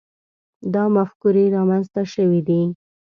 [0.73, 2.61] دا مفکورې رامنځته شوي دي.